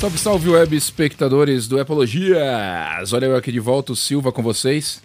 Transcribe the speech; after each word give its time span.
Salve, 0.00 0.18
salve, 0.18 0.48
web 0.48 0.74
espectadores 0.74 1.68
do 1.68 1.78
Epologias! 1.78 3.12
Olha 3.12 3.26
eu 3.26 3.36
aqui 3.36 3.52
de 3.52 3.60
volta, 3.60 3.92
o 3.92 3.96
Silva 3.96 4.32
com 4.32 4.42
vocês, 4.42 5.02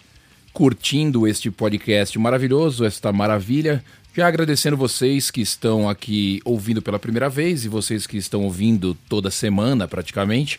curtindo 0.54 1.28
este 1.28 1.50
podcast 1.50 2.18
maravilhoso, 2.18 2.82
esta 2.82 3.12
maravilha. 3.12 3.84
Já 4.16 4.26
agradecendo 4.26 4.74
vocês 4.74 5.30
que 5.30 5.42
estão 5.42 5.86
aqui 5.86 6.40
ouvindo 6.46 6.80
pela 6.80 6.98
primeira 6.98 7.28
vez 7.28 7.66
e 7.66 7.68
vocês 7.68 8.06
que 8.06 8.16
estão 8.16 8.44
ouvindo 8.44 8.96
toda 9.06 9.30
semana 9.30 9.86
praticamente. 9.86 10.58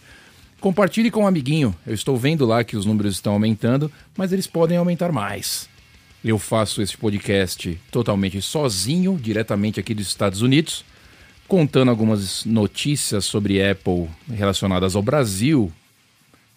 Compartilhe 0.62 1.10
com 1.10 1.24
um 1.24 1.28
amiguinho. 1.28 1.76
Eu 1.84 1.96
estou 1.96 2.16
vendo 2.16 2.46
lá 2.46 2.64
que 2.64 2.78
os 2.78 2.86
números 2.86 3.16
estão 3.16 3.34
aumentando, 3.34 3.92
mas 4.16 4.32
eles 4.32 4.46
podem 4.46 4.78
aumentar 4.78 5.12
mais. 5.12 5.68
Eu 6.24 6.38
faço 6.38 6.80
este 6.80 6.96
podcast 6.96 7.76
totalmente 7.90 8.40
sozinho, 8.40 9.18
diretamente 9.20 9.80
aqui 9.80 9.96
dos 9.96 10.06
Estados 10.06 10.44
Unidos 10.44 10.86
contando 11.48 11.90
algumas 11.90 12.44
notícias 12.46 13.26
sobre 13.26 13.64
Apple 13.64 14.10
relacionadas 14.30 14.96
ao 14.96 15.02
Brasil, 15.02 15.72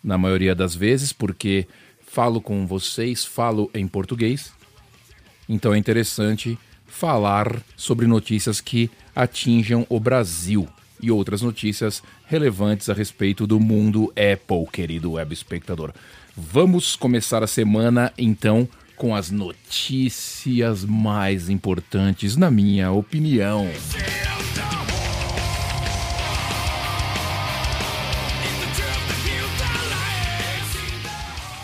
na 0.02 0.18
maioria 0.18 0.54
das 0.54 0.74
vezes, 0.74 1.12
porque 1.12 1.66
falo 2.06 2.40
com 2.40 2.66
vocês, 2.66 3.24
falo 3.24 3.70
em 3.72 3.86
português. 3.86 4.52
Então 5.48 5.72
é 5.72 5.78
interessante 5.78 6.58
falar 6.86 7.62
sobre 7.76 8.06
notícias 8.06 8.60
que 8.60 8.90
atinjam 9.14 9.86
o 9.88 10.00
Brasil 10.00 10.68
e 11.02 11.10
outras 11.10 11.40
notícias 11.40 12.02
relevantes 12.26 12.88
a 12.88 12.94
respeito 12.94 13.46
do 13.46 13.60
mundo 13.60 14.12
Apple, 14.12 14.66
querido 14.72 15.12
web 15.12 15.32
espectador. 15.32 15.92
Vamos 16.36 16.96
começar 16.96 17.42
a 17.42 17.46
semana 17.46 18.12
então 18.18 18.68
com 18.96 19.14
as 19.14 19.30
notícias 19.30 20.84
mais 20.84 21.48
importantes, 21.48 22.36
na 22.36 22.50
minha 22.50 22.90
opinião. 22.92 23.66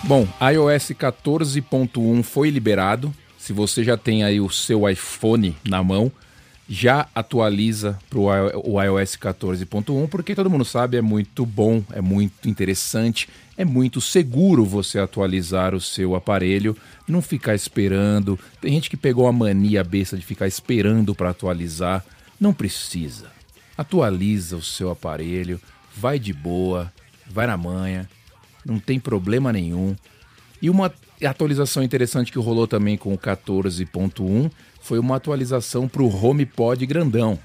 Bom, 0.06 0.24
iOS 0.40 0.92
14.1 0.92 2.22
foi 2.22 2.48
liberado. 2.48 3.12
Se 3.36 3.52
você 3.52 3.82
já 3.82 3.96
tem 3.96 4.22
aí 4.22 4.40
o 4.40 4.48
seu 4.48 4.88
iPhone 4.88 5.56
na 5.68 5.82
mão, 5.82 6.12
já 6.68 7.08
atualiza 7.12 7.98
para 8.08 8.20
o 8.20 8.80
iOS 8.80 9.16
14.1, 9.16 10.08
porque 10.08 10.36
todo 10.36 10.48
mundo 10.48 10.64
sabe, 10.64 10.96
é 10.96 11.02
muito 11.02 11.44
bom, 11.44 11.82
é 11.92 12.00
muito 12.00 12.48
interessante, 12.48 13.28
é 13.56 13.64
muito 13.64 14.00
seguro 14.00 14.64
você 14.64 15.00
atualizar 15.00 15.74
o 15.74 15.80
seu 15.80 16.14
aparelho, 16.14 16.76
não 17.08 17.20
ficar 17.20 17.56
esperando. 17.56 18.38
Tem 18.60 18.74
gente 18.74 18.88
que 18.88 18.96
pegou 18.96 19.26
a 19.26 19.32
mania 19.32 19.82
besta 19.82 20.16
de 20.16 20.24
ficar 20.24 20.46
esperando 20.46 21.16
para 21.16 21.30
atualizar. 21.30 22.04
Não 22.38 22.54
precisa. 22.54 23.26
Atualiza 23.76 24.54
o 24.54 24.62
seu 24.62 24.88
aparelho, 24.88 25.60
vai 25.96 26.16
de 26.16 26.32
boa, 26.32 26.92
vai 27.28 27.48
na 27.48 27.56
manha 27.56 28.08
não 28.66 28.78
tem 28.78 28.98
problema 28.98 29.52
nenhum. 29.52 29.94
E 30.60 30.68
uma 30.68 30.92
atualização 31.24 31.82
interessante 31.82 32.32
que 32.32 32.38
rolou 32.38 32.66
também 32.66 32.96
com 32.96 33.14
o 33.14 33.18
14.1 33.18 34.50
foi 34.80 34.98
uma 34.98 35.16
atualização 35.16 35.88
para 35.88 36.02
o 36.02 36.24
HomePod 36.24 36.84
grandão. 36.86 37.38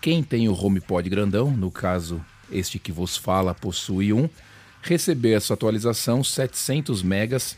Quem 0.00 0.22
tem 0.22 0.48
o 0.48 0.54
HomePod 0.54 1.08
grandão, 1.08 1.50
no 1.50 1.70
caso 1.70 2.24
este 2.50 2.78
que 2.78 2.90
vos 2.90 3.16
fala 3.16 3.54
possui 3.54 4.12
um, 4.12 4.28
recebeu 4.82 5.36
essa 5.36 5.54
atualização 5.54 6.24
700 6.24 7.02
megas. 7.02 7.56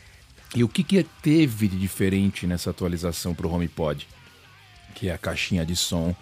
E 0.55 0.63
o 0.63 0.69
que, 0.69 0.83
que 0.83 1.03
teve 1.21 1.67
de 1.67 1.79
diferente 1.79 2.45
nessa 2.45 2.69
atualização 2.69 3.33
para 3.33 3.47
o 3.47 3.53
HomePod? 3.53 4.07
Que 4.93 5.09
é 5.09 5.13
a 5.13 5.17
caixinha 5.17 5.65
de 5.65 5.75
som 5.75 6.15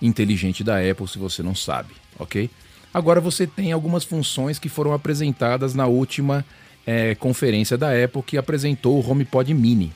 inteligente 0.00 0.64
da 0.64 0.78
Apple, 0.78 1.08
se 1.08 1.18
você 1.18 1.42
não 1.42 1.54
sabe, 1.54 1.94
ok? 2.18 2.50
Agora 2.94 3.20
você 3.20 3.44
tem 3.44 3.72
algumas 3.72 4.04
funções 4.04 4.56
que 4.56 4.68
foram 4.68 4.92
apresentadas 4.92 5.74
na 5.74 5.88
última 5.88 6.44
é, 6.86 7.16
conferência 7.16 7.76
da 7.76 7.88
Apple 7.90 8.22
que 8.22 8.38
apresentou 8.38 8.96
o 8.96 9.10
HomePod 9.10 9.52
Mini. 9.52 9.92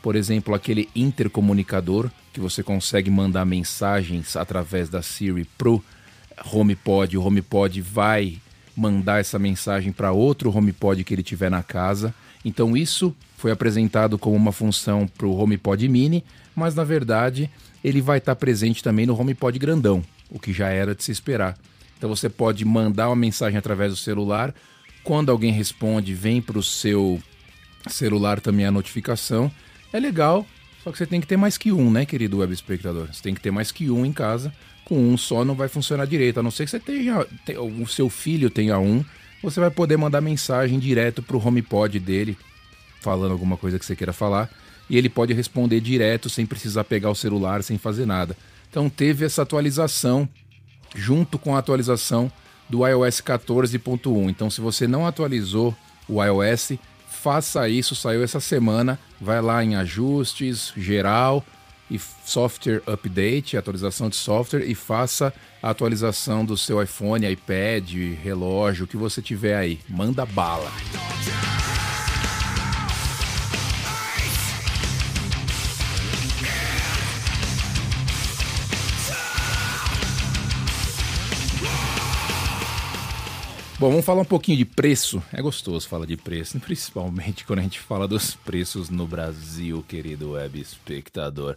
Por 0.00 0.14
exemplo, 0.14 0.54
aquele 0.54 0.88
intercomunicador 0.94 2.08
que 2.32 2.38
você 2.38 2.62
consegue 2.62 3.10
mandar 3.10 3.44
mensagens 3.44 4.36
através 4.36 4.88
da 4.88 5.02
Siri 5.02 5.44
pro 5.58 5.82
HomePod. 6.52 7.18
O 7.18 7.22
HomePod 7.22 7.80
vai 7.82 8.38
mandar 8.76 9.18
essa 9.18 9.36
mensagem 9.36 9.90
para 9.90 10.12
outro 10.12 10.56
HomePod 10.56 11.02
que 11.02 11.12
ele 11.12 11.24
tiver 11.24 11.50
na 11.50 11.64
casa. 11.64 12.14
Então 12.44 12.76
isso 12.76 13.12
foi 13.36 13.50
apresentado 13.50 14.16
como 14.16 14.36
uma 14.36 14.52
função 14.52 15.08
para 15.08 15.26
o 15.26 15.36
HomePod 15.36 15.86
Mini, 15.88 16.24
mas 16.54 16.76
na 16.76 16.84
verdade 16.84 17.50
ele 17.82 18.00
vai 18.00 18.18
estar 18.18 18.36
tá 18.36 18.38
presente 18.38 18.84
também 18.84 19.04
no 19.04 19.18
HomePod 19.18 19.58
grandão, 19.58 20.00
o 20.30 20.38
que 20.38 20.52
já 20.52 20.68
era 20.68 20.94
de 20.94 21.02
se 21.02 21.10
esperar. 21.10 21.58
Então 22.00 22.08
você 22.08 22.30
pode 22.30 22.64
mandar 22.64 23.10
uma 23.10 23.16
mensagem 23.16 23.58
através 23.58 23.92
do 23.92 23.96
celular. 23.96 24.54
Quando 25.04 25.30
alguém 25.30 25.52
responde, 25.52 26.14
vem 26.14 26.40
para 26.40 26.58
o 26.58 26.62
seu 26.62 27.20
celular 27.90 28.40
também 28.40 28.64
a 28.64 28.70
notificação. 28.70 29.52
É 29.92 30.00
legal, 30.00 30.46
só 30.82 30.90
que 30.90 30.96
você 30.96 31.04
tem 31.04 31.20
que 31.20 31.26
ter 31.26 31.36
mais 31.36 31.58
que 31.58 31.70
um, 31.70 31.90
né, 31.90 32.06
querido 32.06 32.38
web 32.38 32.54
espectador? 32.54 33.08
Você 33.12 33.22
tem 33.22 33.34
que 33.34 33.40
ter 33.42 33.50
mais 33.50 33.70
que 33.70 33.90
um 33.90 34.06
em 34.06 34.14
casa. 34.14 34.50
Com 34.86 34.98
um 34.98 35.18
só 35.18 35.44
não 35.44 35.54
vai 35.54 35.68
funcionar 35.68 36.06
direito, 36.06 36.40
a 36.40 36.42
não 36.42 36.50
ser 36.50 36.64
que 36.64 36.70
você 36.70 36.80
tenha, 36.80 37.18
o 37.58 37.86
seu 37.86 38.08
filho 38.08 38.48
tenha 38.48 38.78
um. 38.78 39.04
Você 39.42 39.60
vai 39.60 39.70
poder 39.70 39.98
mandar 39.98 40.22
mensagem 40.22 40.78
direto 40.78 41.22
para 41.22 41.36
o 41.36 41.46
HomePod 41.46 42.00
dele, 42.00 42.34
falando 43.02 43.32
alguma 43.32 43.58
coisa 43.58 43.78
que 43.78 43.84
você 43.84 43.94
queira 43.94 44.14
falar, 44.14 44.48
e 44.88 44.96
ele 44.96 45.10
pode 45.10 45.34
responder 45.34 45.80
direto 45.82 46.30
sem 46.30 46.46
precisar 46.46 46.84
pegar 46.84 47.10
o 47.10 47.14
celular, 47.14 47.62
sem 47.62 47.76
fazer 47.76 48.06
nada. 48.06 48.34
Então 48.70 48.88
teve 48.88 49.26
essa 49.26 49.42
atualização 49.42 50.26
junto 50.94 51.38
com 51.38 51.54
a 51.54 51.58
atualização 51.58 52.30
do 52.68 52.86
iOS 52.86 53.20
14.1. 53.20 54.30
Então, 54.30 54.48
se 54.48 54.60
você 54.60 54.86
não 54.86 55.06
atualizou 55.06 55.74
o 56.08 56.22
iOS, 56.22 56.72
faça 57.08 57.68
isso. 57.68 57.94
Saiu 57.94 58.22
essa 58.22 58.40
semana. 58.40 58.98
Vai 59.20 59.42
lá 59.42 59.62
em 59.62 59.74
ajustes, 59.76 60.72
geral 60.76 61.44
e 61.90 62.00
software 62.24 62.82
update, 62.86 63.56
atualização 63.56 64.08
de 64.08 64.14
software 64.16 64.64
e 64.64 64.74
faça 64.74 65.34
a 65.60 65.70
atualização 65.70 66.44
do 66.44 66.56
seu 66.56 66.80
iPhone, 66.80 67.30
iPad, 67.30 67.92
relógio, 68.22 68.84
o 68.84 68.88
que 68.88 68.96
você 68.96 69.20
tiver 69.20 69.56
aí. 69.56 69.80
Manda 69.88 70.24
bala. 70.24 70.70
Bom, 83.80 83.88
vamos 83.88 84.04
falar 84.04 84.20
um 84.20 84.26
pouquinho 84.26 84.58
de 84.58 84.66
preço. 84.66 85.22
É 85.32 85.40
gostoso 85.40 85.88
falar 85.88 86.04
de 86.04 86.14
preço, 86.14 86.60
principalmente 86.60 87.46
quando 87.46 87.60
a 87.60 87.62
gente 87.62 87.80
fala 87.80 88.06
dos 88.06 88.34
preços 88.34 88.90
no 88.90 89.06
Brasil, 89.06 89.82
querido 89.88 90.32
web 90.32 90.60
espectador. 90.60 91.56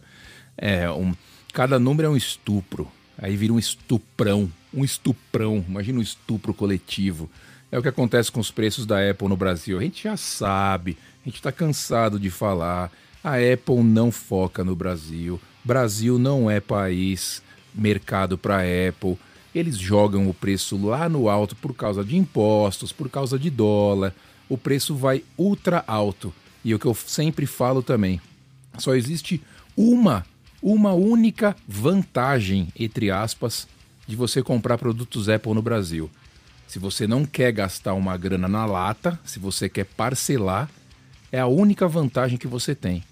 É, 0.56 0.90
um, 0.90 1.14
cada 1.52 1.78
número 1.78 2.08
é 2.08 2.10
um 2.10 2.16
estupro. 2.16 2.90
Aí 3.18 3.36
vira 3.36 3.52
um 3.52 3.58
estuprão, 3.58 4.50
um 4.72 4.82
estuprão. 4.82 5.62
Imagina 5.68 5.98
um 5.98 6.02
estupro 6.02 6.54
coletivo. 6.54 7.28
É 7.70 7.78
o 7.78 7.82
que 7.82 7.88
acontece 7.88 8.32
com 8.32 8.40
os 8.40 8.50
preços 8.50 8.86
da 8.86 9.06
Apple 9.10 9.28
no 9.28 9.36
Brasil. 9.36 9.78
A 9.78 9.82
gente 9.82 10.04
já 10.04 10.16
sabe, 10.16 10.96
a 11.22 11.28
gente 11.28 11.36
está 11.36 11.52
cansado 11.52 12.18
de 12.18 12.30
falar. 12.30 12.90
A 13.22 13.34
Apple 13.34 13.82
não 13.82 14.10
foca 14.10 14.64
no 14.64 14.74
Brasil. 14.74 15.38
Brasil 15.62 16.18
não 16.18 16.50
é 16.50 16.58
país 16.58 17.42
mercado 17.74 18.38
para 18.38 18.62
Apple 18.62 19.18
eles 19.54 19.78
jogam 19.78 20.28
o 20.28 20.34
preço 20.34 20.76
lá 20.84 21.08
no 21.08 21.28
alto 21.28 21.54
por 21.54 21.74
causa 21.74 22.04
de 22.04 22.16
impostos, 22.16 22.92
por 22.92 23.08
causa 23.08 23.38
de 23.38 23.50
dólar. 23.50 24.12
O 24.48 24.58
preço 24.58 24.94
vai 24.94 25.22
ultra 25.38 25.84
alto. 25.86 26.34
E 26.64 26.74
o 26.74 26.78
que 26.78 26.86
eu 26.86 26.94
sempre 26.94 27.46
falo 27.46 27.82
também, 27.82 28.20
só 28.78 28.94
existe 28.94 29.40
uma, 29.76 30.26
uma 30.62 30.92
única 30.92 31.54
vantagem, 31.68 32.68
entre 32.78 33.10
aspas, 33.10 33.68
de 34.06 34.16
você 34.16 34.42
comprar 34.42 34.78
produtos 34.78 35.28
Apple 35.28 35.54
no 35.54 35.62
Brasil. 35.62 36.10
Se 36.66 36.78
você 36.78 37.06
não 37.06 37.24
quer 37.24 37.52
gastar 37.52 37.94
uma 37.94 38.16
grana 38.16 38.48
na 38.48 38.66
lata, 38.66 39.18
se 39.24 39.38
você 39.38 39.68
quer 39.68 39.84
parcelar, 39.84 40.68
é 41.30 41.38
a 41.38 41.46
única 41.46 41.86
vantagem 41.86 42.38
que 42.38 42.46
você 42.46 42.74
tem. 42.74 43.04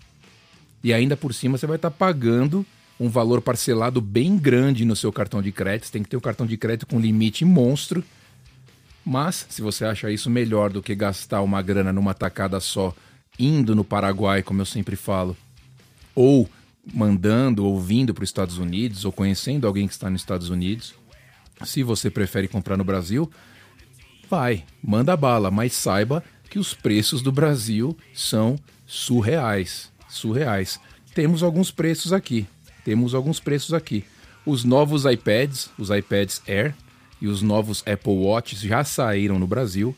E 0.82 0.92
ainda 0.92 1.16
por 1.16 1.32
cima 1.32 1.56
você 1.56 1.66
vai 1.66 1.76
estar 1.76 1.90
pagando 1.90 2.66
um 3.02 3.08
valor 3.08 3.42
parcelado 3.42 4.00
bem 4.00 4.38
grande 4.38 4.84
no 4.84 4.94
seu 4.94 5.12
cartão 5.12 5.42
de 5.42 5.50
crédito. 5.50 5.86
Você 5.86 5.92
tem 5.92 6.04
que 6.04 6.08
ter 6.08 6.16
um 6.16 6.20
cartão 6.20 6.46
de 6.46 6.56
crédito 6.56 6.86
com 6.86 7.00
limite 7.00 7.44
monstro. 7.44 8.04
Mas, 9.04 9.44
se 9.50 9.60
você 9.60 9.84
acha 9.84 10.08
isso 10.12 10.30
melhor 10.30 10.70
do 10.70 10.80
que 10.80 10.94
gastar 10.94 11.42
uma 11.42 11.60
grana 11.60 11.92
numa 11.92 12.14
tacada 12.14 12.60
só, 12.60 12.94
indo 13.36 13.74
no 13.74 13.82
Paraguai, 13.82 14.40
como 14.40 14.60
eu 14.60 14.66
sempre 14.66 14.94
falo, 14.94 15.36
ou 16.14 16.48
mandando 16.94 17.66
ou 17.66 17.80
vindo 17.80 18.14
para 18.14 18.22
os 18.22 18.28
Estados 18.28 18.58
Unidos, 18.58 19.04
ou 19.04 19.10
conhecendo 19.10 19.66
alguém 19.66 19.88
que 19.88 19.94
está 19.94 20.08
nos 20.08 20.20
Estados 20.20 20.48
Unidos, 20.48 20.94
se 21.64 21.82
você 21.82 22.08
prefere 22.08 22.46
comprar 22.46 22.76
no 22.76 22.84
Brasil, 22.84 23.28
vai, 24.30 24.64
manda 24.80 25.16
bala, 25.16 25.50
mas 25.50 25.72
saiba 25.72 26.22
que 26.48 26.58
os 26.60 26.72
preços 26.72 27.20
do 27.20 27.32
Brasil 27.32 27.96
são 28.14 28.56
surreais. 28.86 29.90
Surreais. 30.08 30.78
Temos 31.12 31.42
alguns 31.42 31.72
preços 31.72 32.12
aqui 32.12 32.46
temos 32.84 33.14
alguns 33.14 33.40
preços 33.40 33.72
aqui. 33.74 34.04
Os 34.44 34.64
novos 34.64 35.04
iPads, 35.04 35.70
os 35.78 35.90
iPads 35.90 36.42
Air, 36.48 36.74
e 37.20 37.28
os 37.28 37.40
novos 37.40 37.84
Apple 37.86 38.12
Watches 38.12 38.60
já 38.60 38.82
saíram 38.82 39.38
no 39.38 39.46
Brasil. 39.46 39.96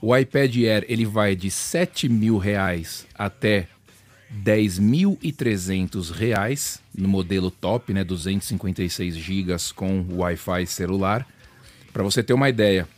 O 0.00 0.16
iPad 0.16 0.56
Air 0.56 0.84
ele 0.88 1.06
vai 1.06 1.36
de 1.36 1.48
7 1.48 2.08
mil 2.08 2.36
reais 2.36 3.06
até 3.14 3.68
10.300 4.44 6.10
reais 6.10 6.80
no 6.92 7.06
modelo 7.06 7.50
top, 7.50 7.92
né, 7.92 8.02
256 8.02 9.14
GB 9.14 9.54
com 9.76 10.04
Wi-Fi 10.10 10.66
celular. 10.66 11.24
Para 11.92 12.02
você 12.02 12.24
ter 12.24 12.32
uma 12.32 12.48
ideia, 12.48 12.88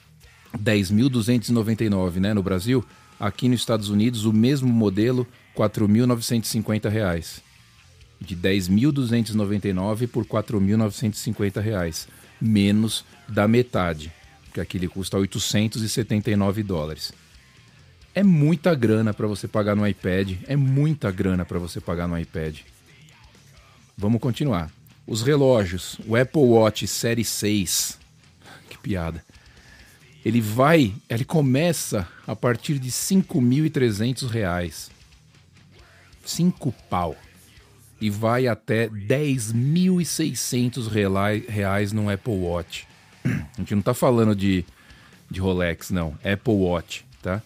10.299, 0.57 2.17
né, 2.17 2.33
no 2.33 2.43
Brasil. 2.43 2.83
Aqui 3.21 3.49
nos 3.49 3.61
Estados 3.61 3.91
Unidos, 3.91 4.25
o 4.25 4.33
mesmo 4.33 4.69
modelo, 4.69 5.27
4.950 5.55 6.89
reais. 6.89 7.43
De 8.25 8.37
10.299 8.37 10.09
por 10.09 10.25
4.950 10.25 11.61
reais, 11.61 12.09
menos 12.41 13.05
da 13.29 13.47
metade, 13.47 14.13
que 14.53 14.61
aqui 14.61 14.79
ele 14.79 14.89
custa 14.89 15.19
879 15.19 16.63
dólares. 16.63 17.13
É 18.15 18.23
muita 18.23 18.75
grana 18.75 19.13
para 19.13 19.27
você 19.27 19.49
pagar 19.49 19.75
no 19.75 19.87
iPad, 19.87 20.37
é 20.47 20.55
muita 20.55 21.11
grana 21.11 21.45
para 21.45 21.59
você 21.59 21.81
pagar 21.81 22.07
no 22.07 22.19
iPad. 22.19 22.59
Vamos 23.97 24.21
continuar. 24.21 24.71
Os 25.07 25.23
relógios, 25.23 25.99
o 26.07 26.17
Apple 26.17 26.43
Watch 26.43 26.87
Série 26.87 27.25
6, 27.25 27.99
que 28.71 28.79
piada. 28.79 29.25
Ele 30.25 30.41
vai, 30.41 30.95
ele 31.09 31.25
começa 31.25 32.09
a 32.27 32.35
partir 32.35 32.79
de 32.79 32.91
5.300 32.91 34.27
reais. 34.29 34.91
5 36.25 36.73
pau. 36.89 37.17
E 38.05 38.11
vai 38.11 38.47
até 38.47 38.87
10.600 38.87 40.89
reais 41.49 41.91
no 41.91 42.11
Apple 42.11 42.35
Watch. 42.35 42.87
A 43.25 43.31
gente 43.57 43.73
não 43.73 43.81
está 43.81 43.95
falando 43.95 44.37
de, 44.37 44.63
de 45.31 45.41
Rolex, 45.41 45.91
não. 45.91 46.09
Apple 46.23 46.53
Watch, 46.53 47.03
tá? 47.23 47.41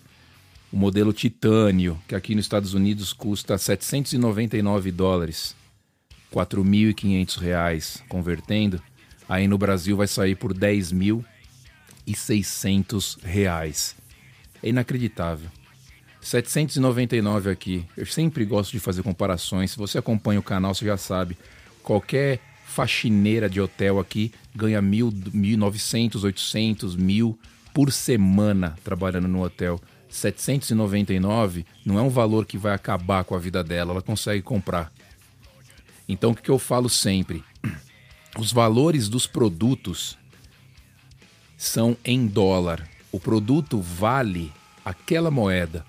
O 0.72 0.76
modelo 0.76 1.12
titânio, 1.12 1.96
que 2.08 2.16
aqui 2.16 2.34
nos 2.34 2.46
Estados 2.46 2.74
Unidos 2.74 3.12
custa 3.12 3.56
799 3.56 4.90
dólares, 4.90 5.54
4.500 6.34 7.38
reais 7.38 8.02
convertendo, 8.08 8.82
aí 9.28 9.46
no 9.46 9.56
Brasil 9.56 9.96
vai 9.96 10.08
sair 10.08 10.34
por 10.34 10.52
10.600 10.52 13.22
reais. 13.22 13.94
É 14.60 14.70
inacreditável. 14.70 15.48
799 16.20 17.50
aqui. 17.50 17.86
Eu 17.96 18.06
sempre 18.06 18.44
gosto 18.44 18.72
de 18.72 18.80
fazer 18.80 19.02
comparações. 19.02 19.70
Se 19.70 19.78
você 19.78 19.98
acompanha 19.98 20.40
o 20.40 20.42
canal, 20.42 20.74
você 20.74 20.84
já 20.84 20.96
sabe. 20.96 21.36
Qualquer 21.82 22.40
faxineira 22.66 23.48
de 23.48 23.60
hotel 23.60 23.98
aqui 23.98 24.32
ganha 24.54 24.82
1.900, 24.82 26.22
800, 26.22 26.96
1.000 26.96 27.36
por 27.72 27.92
semana 27.92 28.76
trabalhando 28.84 29.28
no 29.28 29.42
hotel. 29.42 29.80
799 30.08 31.66
não 31.84 31.98
é 31.98 32.02
um 32.02 32.08
valor 32.08 32.46
que 32.46 32.58
vai 32.58 32.74
acabar 32.74 33.24
com 33.24 33.34
a 33.34 33.38
vida 33.38 33.62
dela, 33.62 33.92
ela 33.92 34.02
consegue 34.02 34.42
comprar. 34.42 34.92
Então 36.08 36.30
o 36.30 36.34
que 36.34 36.50
eu 36.50 36.58
falo 36.58 36.88
sempre? 36.88 37.44
Os 38.38 38.52
valores 38.52 39.08
dos 39.08 39.26
produtos 39.26 40.16
são 41.56 41.96
em 42.04 42.26
dólar. 42.26 42.88
O 43.10 43.18
produto 43.18 43.80
vale 43.80 44.52
aquela 44.84 45.30
moeda. 45.30 45.84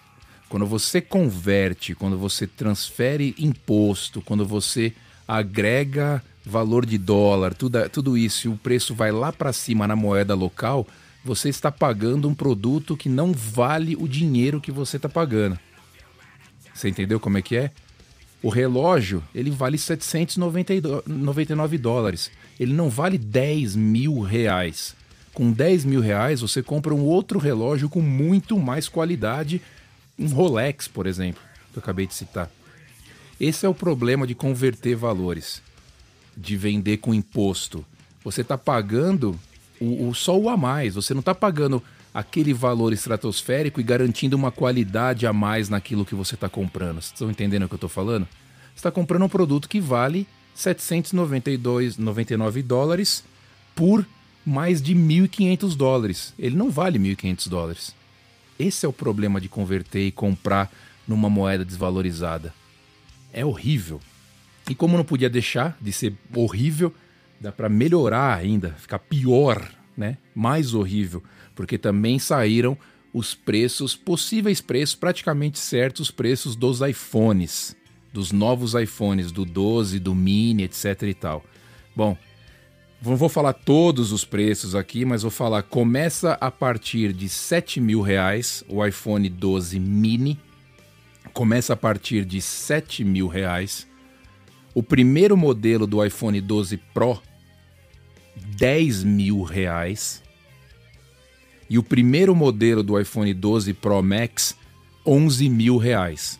Quando 0.49 0.65
você 0.65 0.99
converte, 0.99 1.93
quando 1.93 2.17
você 2.17 2.47
transfere 2.47 3.35
imposto, 3.37 4.21
quando 4.21 4.45
você 4.45 4.91
agrega 5.27 6.23
valor 6.43 6.87
de 6.87 6.97
dólar, 6.97 7.53
tudo, 7.53 7.87
tudo 7.89 8.17
isso, 8.17 8.47
e 8.47 8.51
o 8.51 8.57
preço 8.57 8.95
vai 8.95 9.11
lá 9.11 9.31
para 9.31 9.53
cima 9.53 9.87
na 9.87 9.95
moeda 9.95 10.33
local, 10.33 10.87
você 11.23 11.49
está 11.49 11.71
pagando 11.71 12.27
um 12.27 12.33
produto 12.33 12.97
que 12.97 13.07
não 13.07 13.31
vale 13.31 13.95
o 13.95 14.07
dinheiro 14.07 14.59
que 14.59 14.71
você 14.71 14.95
está 14.95 15.07
pagando. 15.07 15.59
Você 16.73 16.89
entendeu 16.89 17.19
como 17.19 17.37
é 17.37 17.43
que 17.43 17.55
é? 17.55 17.71
O 18.41 18.49
relógio, 18.49 19.21
ele 19.35 19.51
vale 19.51 19.77
799 19.77 21.77
dólares. 21.77 22.31
Ele 22.59 22.73
não 22.73 22.89
vale 22.89 23.17
10 23.17 23.75
mil 23.75 24.21
reais. 24.21 24.95
Com 25.33 25.51
10 25.51 25.85
mil 25.85 26.01
reais, 26.01 26.41
você 26.41 26.63
compra 26.63 26.95
um 26.95 27.03
outro 27.03 27.37
relógio 27.37 27.89
com 27.89 28.01
muito 28.01 28.57
mais 28.57 28.89
qualidade, 28.89 29.61
um 30.19 30.27
Rolex, 30.27 30.87
por 30.87 31.07
exemplo, 31.07 31.41
que 31.71 31.79
eu 31.79 31.81
acabei 31.81 32.05
de 32.05 32.13
citar. 32.13 32.51
Esse 33.39 33.65
é 33.65 33.69
o 33.69 33.73
problema 33.73 34.27
de 34.27 34.35
converter 34.35 34.95
valores, 34.95 35.61
de 36.35 36.57
vender 36.57 36.97
com 36.97 37.13
imposto. 37.13 37.85
Você 38.23 38.41
está 38.41 38.57
pagando 38.57 39.39
o, 39.79 40.09
o, 40.09 40.13
só 40.13 40.37
o 40.37 40.49
a 40.49 40.57
mais. 40.57 40.95
Você 40.95 41.13
não 41.13 41.21
está 41.21 41.33
pagando 41.33 41.81
aquele 42.13 42.53
valor 42.53 42.91
estratosférico 42.91 43.79
e 43.79 43.83
garantindo 43.83 44.35
uma 44.35 44.51
qualidade 44.51 45.25
a 45.25 45.31
mais 45.31 45.69
naquilo 45.69 46.05
que 46.05 46.15
você 46.15 46.35
está 46.35 46.49
comprando. 46.49 46.95
Vocês 46.95 47.13
estão 47.13 47.31
entendendo 47.31 47.63
o 47.63 47.69
que 47.69 47.75
eu 47.75 47.77
estou 47.77 47.89
falando? 47.89 48.27
Você 48.73 48.79
está 48.79 48.91
comprando 48.91 49.23
um 49.23 49.29
produto 49.29 49.69
que 49.69 49.79
vale 49.79 50.27
792,99 50.55 52.61
dólares 52.61 53.23
por 53.73 54.05
mais 54.45 54.81
de 54.81 54.93
1.500 54.93 55.77
dólares. 55.77 56.33
Ele 56.37 56.57
não 56.57 56.69
vale 56.69 56.99
1.500 56.99 57.47
dólares. 57.47 57.95
Esse 58.59 58.85
é 58.85 58.89
o 58.89 58.93
problema 58.93 59.39
de 59.39 59.47
converter 59.47 60.05
e 60.05 60.11
comprar 60.11 60.69
numa 61.07 61.29
moeda 61.29 61.63
desvalorizada. 61.63 62.53
É 63.31 63.45
horrível. 63.45 64.01
E 64.69 64.75
como 64.75 64.97
não 64.97 65.05
podia 65.05 65.29
deixar 65.29 65.77
de 65.79 65.93
ser 65.93 66.13
horrível, 66.35 66.93
dá 67.39 67.53
para 67.53 67.69
melhorar 67.69 68.37
ainda, 68.37 68.71
ficar 68.77 68.99
pior, 68.99 69.65
né? 69.95 70.17
Mais 70.35 70.73
horrível, 70.73 71.23
porque 71.55 71.77
também 71.77 72.19
saíram 72.19 72.77
os 73.13 73.33
preços, 73.33 73.95
possíveis 73.95 74.61
preços, 74.61 74.95
praticamente 74.95 75.57
certos 75.57 76.11
preços 76.11 76.55
dos 76.55 76.81
iPhones, 76.81 77.75
dos 78.13 78.31
novos 78.31 78.75
iPhones, 78.75 79.31
do 79.31 79.45
12, 79.45 79.99
do 79.99 80.13
Mini, 80.13 80.63
etc 80.63 81.01
e 81.03 81.13
tal. 81.13 81.43
Bom, 81.95 82.17
não 83.01 83.15
vou 83.15 83.29
falar 83.29 83.53
todos 83.53 84.11
os 84.11 84.25
preços 84.25 84.75
aqui, 84.75 85.05
mas 85.05 85.21
vou 85.21 85.31
falar, 85.31 85.63
começa 85.63 86.33
a 86.41 86.51
partir 86.51 87.13
de 87.13 87.29
7 87.29 87.79
mil 87.79 88.01
reais 88.01 88.63
o 88.67 88.85
iPhone 88.85 89.29
12 89.29 89.79
Mini, 89.79 90.37
começa 91.33 91.73
a 91.73 91.77
partir 91.77 92.25
de 92.25 92.41
7 92.41 93.03
mil 93.03 93.27
reais. 93.27 93.87
O 94.75 94.83
primeiro 94.83 95.37
modelo 95.37 95.87
do 95.87 96.03
iPhone 96.03 96.39
12 96.41 96.77
Pro 96.93 97.21
10 98.57 99.03
mil 99.03 99.43
reais. 99.43 100.21
E 101.69 101.77
o 101.77 101.83
primeiro 101.83 102.35
modelo 102.35 102.83
do 102.83 102.99
iPhone 102.99 103.33
12 103.33 103.73
Pro 103.75 104.01
Max, 104.01 104.55
11 105.05 105.49
mil 105.49 105.77
reais. 105.77 106.39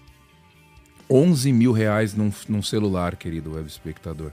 11 1.10 1.54
mil 1.54 1.72
reais 1.72 2.14
num, 2.14 2.32
num 2.48 2.62
celular, 2.62 3.16
querido 3.16 3.54
web 3.54 3.68
espectador. 3.68 4.32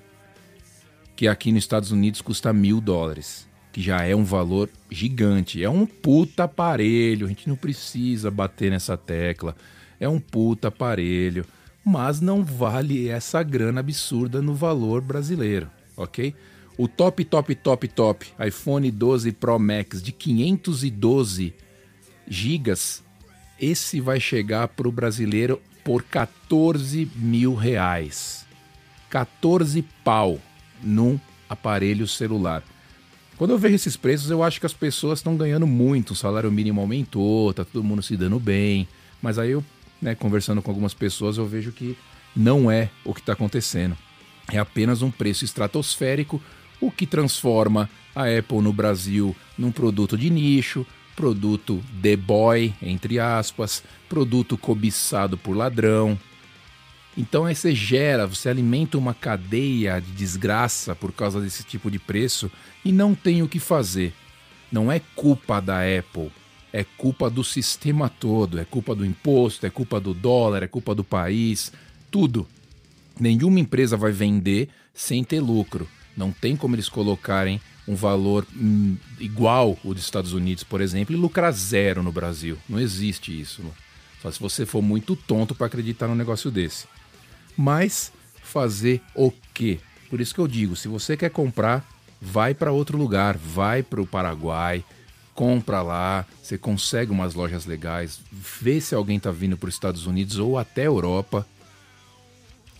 Que 1.16 1.26
aqui 1.26 1.50
nos 1.50 1.64
Estados 1.64 1.90
Unidos 1.90 2.20
custa 2.20 2.52
mil 2.52 2.80
dólares. 2.80 3.48
Que 3.72 3.82
já 3.82 4.04
é 4.04 4.14
um 4.14 4.24
valor 4.24 4.70
gigante. 4.90 5.64
É 5.64 5.68
um 5.68 5.86
puta 5.86 6.44
aparelho. 6.44 7.26
A 7.26 7.28
gente 7.28 7.48
não 7.48 7.56
precisa 7.56 8.30
bater 8.30 8.70
nessa 8.70 8.96
tecla. 8.96 9.56
É 9.98 10.08
um 10.08 10.20
puta 10.20 10.68
aparelho. 10.68 11.44
Mas 11.84 12.20
não 12.20 12.44
vale 12.44 13.08
essa 13.08 13.42
grana 13.42 13.80
absurda 13.80 14.42
no 14.42 14.54
valor 14.54 15.00
brasileiro, 15.00 15.70
ok? 15.96 16.34
O 16.76 16.88
top, 16.88 17.24
top, 17.24 17.54
top, 17.54 17.88
top 17.88 18.26
iPhone 18.44 18.90
12 18.90 19.30
Pro 19.30 19.58
Max 19.58 20.02
de 20.02 20.10
512 20.10 21.54
gigas, 22.26 23.04
esse 23.58 24.00
vai 24.00 24.18
chegar 24.18 24.68
para 24.68 24.88
o 24.88 24.92
brasileiro 24.92 25.62
por 25.84 26.02
14 26.02 27.10
mil 27.14 27.54
reais. 27.54 28.44
14 29.08 29.80
pau 30.04 30.40
num 30.82 31.18
aparelho 31.48 32.06
celular. 32.06 32.62
Quando 33.36 33.50
eu 33.50 33.58
vejo 33.58 33.74
esses 33.74 33.96
preços, 33.96 34.30
eu 34.30 34.42
acho 34.42 34.58
que 34.58 34.66
as 34.66 34.72
pessoas 34.72 35.18
estão 35.18 35.36
ganhando 35.36 35.66
muito. 35.66 36.12
O 36.12 36.16
salário 36.16 36.50
mínimo 36.50 36.80
aumentou, 36.80 37.52
tá 37.52 37.64
todo 37.64 37.84
mundo 37.84 38.02
se 38.02 38.16
dando 38.16 38.40
bem. 38.40 38.88
Mas 39.20 39.38
aí 39.38 39.50
eu, 39.50 39.64
né, 40.00 40.14
conversando 40.14 40.62
com 40.62 40.70
algumas 40.70 40.94
pessoas, 40.94 41.36
eu 41.36 41.46
vejo 41.46 41.72
que 41.72 41.96
não 42.34 42.70
é 42.70 42.88
o 43.04 43.12
que 43.12 43.20
está 43.20 43.34
acontecendo. 43.34 43.96
É 44.50 44.58
apenas 44.58 45.02
um 45.02 45.10
preço 45.10 45.44
estratosférico 45.44 46.40
o 46.80 46.90
que 46.90 47.06
transforma 47.06 47.88
a 48.14 48.24
Apple 48.24 48.60
no 48.60 48.72
Brasil 48.72 49.34
num 49.56 49.70
produto 49.70 50.16
de 50.16 50.30
nicho, 50.30 50.86
produto 51.14 51.82
de 51.92 52.16
boy, 52.16 52.74
entre 52.82 53.18
aspas, 53.18 53.82
produto 54.08 54.56
cobiçado 54.58 55.36
por 55.38 55.56
ladrão. 55.56 56.18
Então 57.16 57.46
aí 57.46 57.54
você 57.54 57.74
gera, 57.74 58.26
você 58.26 58.48
alimenta 58.48 58.98
uma 58.98 59.14
cadeia 59.14 60.00
de 60.00 60.12
desgraça 60.12 60.94
por 60.94 61.12
causa 61.12 61.40
desse 61.40 61.64
tipo 61.64 61.90
de 61.90 61.98
preço 61.98 62.50
e 62.84 62.92
não 62.92 63.14
tem 63.14 63.42
o 63.42 63.48
que 63.48 63.58
fazer. 63.58 64.12
Não 64.70 64.92
é 64.92 65.00
culpa 65.14 65.60
da 65.60 65.78
Apple, 65.80 66.30
é 66.72 66.84
culpa 66.84 67.30
do 67.30 67.42
sistema 67.42 68.08
todo, 68.10 68.58
é 68.58 68.64
culpa 68.64 68.94
do 68.94 69.06
imposto, 69.06 69.64
é 69.64 69.70
culpa 69.70 69.98
do 69.98 70.12
dólar, 70.12 70.62
é 70.62 70.66
culpa 70.66 70.94
do 70.94 71.02
país, 71.02 71.72
tudo. 72.10 72.46
Nenhuma 73.18 73.60
empresa 73.60 73.96
vai 73.96 74.12
vender 74.12 74.68
sem 74.92 75.24
ter 75.24 75.40
lucro. 75.40 75.88
Não 76.14 76.30
tem 76.30 76.54
como 76.54 76.74
eles 76.74 76.88
colocarem 76.88 77.60
um 77.88 77.94
valor 77.94 78.46
hum, 78.54 78.96
igual 79.18 79.78
o 79.84 79.94
dos 79.94 80.02
Estados 80.02 80.32
Unidos, 80.34 80.64
por 80.64 80.80
exemplo, 80.82 81.14
e 81.14 81.18
lucrar 81.18 81.52
zero 81.52 82.02
no 82.02 82.12
Brasil. 82.12 82.58
Não 82.68 82.80
existe 82.80 83.38
isso. 83.38 83.62
Só 84.20 84.30
se 84.30 84.40
você 84.40 84.66
for 84.66 84.82
muito 84.82 85.14
tonto 85.14 85.54
para 85.54 85.66
acreditar 85.66 86.08
num 86.08 86.14
negócio 86.14 86.50
desse. 86.50 86.86
Mas 87.56 88.12
fazer 88.42 89.00
o 89.14 89.32
quê? 89.54 89.78
Por 90.10 90.20
isso 90.20 90.34
que 90.34 90.40
eu 90.40 90.48
digo, 90.48 90.76
se 90.76 90.88
você 90.88 91.16
quer 91.16 91.30
comprar, 91.30 91.86
vai 92.20 92.54
para 92.54 92.72
outro 92.72 92.96
lugar, 92.96 93.36
vai 93.36 93.82
para 93.82 94.00
o 94.00 94.06
Paraguai, 94.06 94.84
compra 95.34 95.82
lá, 95.82 96.26
você 96.42 96.56
consegue 96.56 97.10
umas 97.10 97.34
lojas 97.34 97.66
legais, 97.66 98.20
vê 98.32 98.80
se 98.80 98.94
alguém 98.94 99.18
está 99.18 99.30
vindo 99.30 99.56
para 99.56 99.68
os 99.68 99.74
Estados 99.74 100.06
Unidos 100.06 100.38
ou 100.38 100.58
até 100.58 100.86
Europa. 100.86 101.46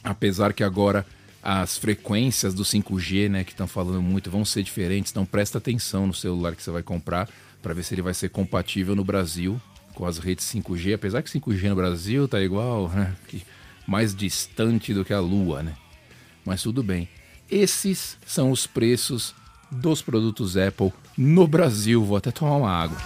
Apesar 0.03 0.53
que 0.53 0.65
agora 0.65 1.05
as 1.43 1.77
frequências 1.77 2.55
do 2.55 2.65
5G, 2.65 3.29
né, 3.29 3.45
que 3.45 3.53
estão 3.53 3.69
falando 3.69 4.03
muito, 4.03 4.31
vão 4.31 4.45
ser 4.45 4.63
diferentes, 4.63 5.13
então 5.13 5.25
presta 5.25 5.59
atenção 5.59 6.07
no 6.07 6.15
celular 6.15 6.57
que 6.57 6.63
você 6.63 6.71
vai 6.71 6.83
comprar 6.83 7.29
para 7.63 7.75
ver 7.75 7.83
se 7.85 7.95
ele 7.95 8.03
vai 8.03 8.15
ser 8.15 8.31
compatível 8.31 8.97
no 8.97 9.05
Brasil 9.05 9.61
com 9.95 10.05
as 10.07 10.19
redes 10.19 10.45
5G, 10.47 10.95
apesar 10.95 11.23
que 11.23 11.31
5G 11.31 11.69
no 11.69 11.77
Brasil 11.77 12.27
tá 12.29 12.41
igual, 12.41 12.89
né, 12.89 13.15
mais 13.87 14.15
distante 14.15 14.93
do 14.93 15.05
que 15.05 15.13
a 15.13 15.21
Lua, 15.21 15.63
né? 15.63 15.75
Mas 16.45 16.63
tudo 16.63 16.83
bem. 16.83 17.09
Esses 17.51 18.19
são 18.27 18.51
os 18.51 18.67
preços 18.67 19.35
dos 19.71 20.03
produtos 20.03 20.57
Apple 20.57 20.93
no 21.17 21.47
Brasil. 21.47 22.05
Vou 22.05 22.17
até 22.17 22.31
tomar 22.31 22.57
uma 22.57 22.71
água. 22.71 22.99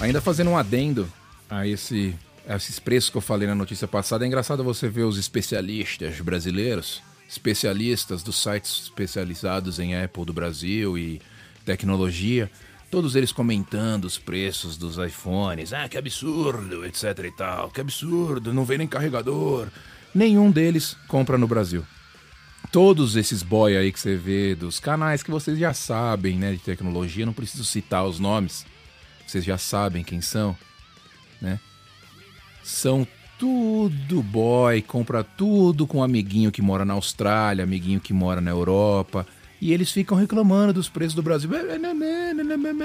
Ainda 0.00 0.20
fazendo 0.20 0.50
um 0.50 0.58
adendo 0.58 1.10
a 1.48 1.66
esse, 1.66 2.14
esses 2.48 2.78
preços 2.78 3.10
que 3.10 3.16
eu 3.16 3.22
falei 3.22 3.48
na 3.48 3.54
notícia 3.54 3.88
passada, 3.88 4.24
é 4.24 4.28
engraçado 4.28 4.62
você 4.62 4.88
ver 4.88 5.04
os 5.04 5.18
especialistas 5.18 6.20
brasileiros, 6.20 7.02
especialistas 7.28 8.22
dos 8.22 8.40
sites 8.40 8.84
especializados 8.84 9.78
em 9.78 9.96
Apple 9.96 10.24
do 10.24 10.32
Brasil 10.32 10.98
e 10.98 11.20
tecnologia, 11.64 12.50
todos 12.90 13.16
eles 13.16 13.32
comentando 13.32 14.04
os 14.04 14.18
preços 14.18 14.76
dos 14.76 14.98
iPhones. 14.98 15.72
Ah, 15.72 15.88
que 15.88 15.96
absurdo, 15.96 16.84
etc 16.84 17.18
e 17.24 17.30
tal. 17.30 17.70
Que 17.70 17.80
absurdo, 17.80 18.52
não 18.52 18.64
vem 18.64 18.78
nem 18.78 18.86
carregador. 18.86 19.68
Nenhum 20.14 20.50
deles 20.50 20.96
compra 21.08 21.38
no 21.38 21.48
Brasil. 21.48 21.84
Todos 22.70 23.16
esses 23.16 23.42
boy 23.42 23.76
aí 23.76 23.92
que 23.92 24.00
você 24.00 24.16
vê 24.16 24.54
dos 24.54 24.78
canais 24.80 25.22
que 25.22 25.30
vocês 25.30 25.58
já 25.58 25.72
sabem, 25.72 26.36
né, 26.36 26.52
de 26.52 26.58
tecnologia, 26.58 27.26
não 27.26 27.32
preciso 27.32 27.64
citar 27.64 28.04
os 28.04 28.18
nomes 28.18 28.66
vocês 29.26 29.44
já 29.44 29.58
sabem 29.58 30.04
quem 30.04 30.20
são, 30.20 30.56
né? 31.40 31.58
São 32.64 33.06
tudo 33.38 34.22
boy, 34.22 34.80
compra 34.80 35.22
tudo 35.22 35.86
com 35.86 35.98
um 35.98 36.02
amiguinho 36.02 36.50
que 36.50 36.62
mora 36.62 36.82
na 36.82 36.94
Austrália, 36.94 37.62
amiguinho 37.62 38.00
que 38.00 38.14
mora 38.14 38.40
na 38.40 38.50
Europa, 38.50 39.26
e 39.60 39.70
eles 39.70 39.92
ficam 39.92 40.16
reclamando 40.16 40.72
dos 40.72 40.88
preços 40.88 41.14
do 41.14 41.22
Brasil. 41.22 41.50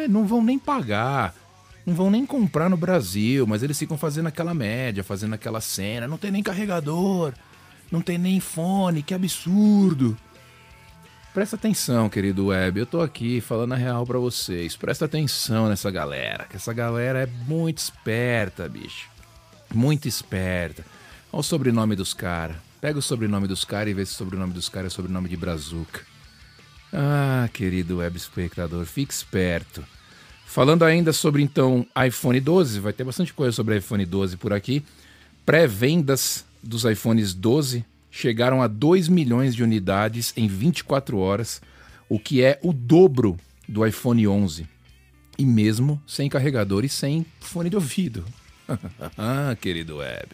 Não 0.09 0.27
vão 0.27 0.43
nem 0.43 0.59
pagar, 0.59 1.33
não 1.85 1.93
vão 1.93 2.11
nem 2.11 2.25
comprar 2.25 2.69
no 2.69 2.75
Brasil, 2.75 3.47
mas 3.47 3.63
eles 3.63 3.79
ficam 3.79 3.97
fazendo 3.97 4.27
aquela 4.27 4.53
média, 4.53 5.01
fazendo 5.01 5.33
aquela 5.33 5.61
cena. 5.61 6.09
Não 6.09 6.17
tem 6.17 6.29
nem 6.29 6.43
carregador, 6.43 7.33
não 7.89 8.01
tem 8.01 8.17
nem 8.17 8.41
fone, 8.41 9.01
que 9.01 9.13
absurdo. 9.13 10.17
Presta 11.33 11.55
atenção, 11.55 12.09
querido 12.09 12.47
web. 12.47 12.79
Eu 12.79 12.85
tô 12.85 12.99
aqui 13.01 13.39
falando 13.39 13.73
a 13.73 13.77
real 13.77 14.05
para 14.05 14.19
vocês. 14.19 14.75
Presta 14.75 15.05
atenção 15.05 15.69
nessa 15.69 15.89
galera, 15.89 16.45
que 16.49 16.57
essa 16.57 16.73
galera 16.73 17.21
é 17.23 17.27
muito 17.47 17.77
esperta, 17.77 18.67
bicho. 18.67 19.07
Muito 19.73 20.07
esperta. 20.07 20.85
Olha 21.31 21.39
o 21.39 21.43
sobrenome 21.43 21.95
dos 21.95 22.13
caras. 22.13 22.57
Pega 22.81 22.97
o 22.97 23.01
sobrenome 23.01 23.47
dos 23.47 23.63
caras 23.63 23.91
e 23.91 23.93
vê 23.93 24.05
se 24.05 24.13
o 24.13 24.15
sobrenome 24.15 24.53
dos 24.53 24.69
caras 24.69 24.93
é 24.93 24.95
sobrenome 24.95 25.29
de 25.29 25.37
Brazuca. 25.37 26.01
Ah, 26.91 27.47
querido 27.53 27.97
web 27.97 28.17
espectador, 28.17 28.85
fique 28.85 29.13
esperto. 29.13 29.83
Falando 30.45 30.83
ainda 30.83 31.13
sobre 31.13 31.43
então 31.43 31.85
iPhone 32.07 32.39
12, 32.39 32.79
vai 32.79 32.91
ter 32.91 33.03
bastante 33.03 33.33
coisa 33.33 33.51
sobre 33.51 33.77
iPhone 33.77 34.03
12 34.05 34.37
por 34.37 34.51
aqui. 34.51 34.83
Pré-vendas 35.45 36.43
dos 36.63 36.85
iPhones 36.85 37.33
12 37.33 37.85
chegaram 38.09 38.61
a 38.61 38.67
2 38.67 39.07
milhões 39.07 39.53
de 39.53 39.63
unidades 39.63 40.33
em 40.35 40.47
24 40.47 41.17
horas, 41.19 41.61
o 42.07 42.19
que 42.19 42.41
é 42.41 42.59
o 42.63 42.73
dobro 42.73 43.37
do 43.67 43.85
iPhone 43.85 44.27
11. 44.27 44.67
E 45.37 45.45
mesmo 45.45 46.01
sem 46.07 46.27
carregador 46.27 46.83
e 46.83 46.89
sem 46.89 47.25
fone 47.39 47.69
de 47.69 47.75
ouvido. 47.75 48.25
ah, 49.17 49.55
querido 49.59 49.97
web. 49.97 50.29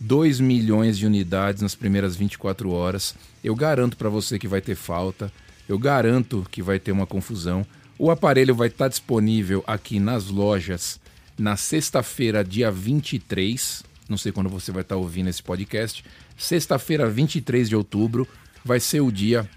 2 0.00 0.40
milhões 0.40 0.98
de 0.98 1.06
unidades 1.06 1.62
nas 1.62 1.74
primeiras 1.74 2.16
24 2.16 2.70
horas. 2.70 3.14
Eu 3.42 3.54
garanto 3.54 3.96
para 3.96 4.08
você 4.08 4.38
que 4.38 4.48
vai 4.48 4.60
ter 4.60 4.74
falta. 4.74 5.32
Eu 5.68 5.78
garanto 5.78 6.46
que 6.50 6.62
vai 6.62 6.78
ter 6.78 6.92
uma 6.92 7.06
confusão. 7.06 7.66
O 7.98 8.10
aparelho 8.10 8.54
vai 8.54 8.68
estar 8.68 8.88
disponível 8.88 9.62
aqui 9.66 9.98
nas 9.98 10.26
lojas 10.26 11.00
na 11.38 11.56
sexta-feira, 11.56 12.44
dia 12.44 12.70
23. 12.70 13.82
Não 14.08 14.16
sei 14.16 14.30
quando 14.32 14.50
você 14.50 14.70
vai 14.70 14.82
estar 14.82 14.96
ouvindo 14.96 15.28
esse 15.30 15.42
podcast, 15.42 16.04
Sexta-feira, 16.36 17.08
23 17.08 17.68
de 17.68 17.76
outubro, 17.76 18.26
vai 18.64 18.80
ser 18.80 19.00
o 19.00 19.10
dia 19.10 19.48